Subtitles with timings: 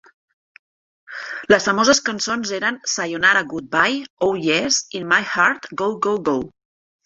[1.53, 6.39] Les famoses cançons eren "Sayonara Goodbye", "Oh Yes", "In My Heart", "Go Go Go!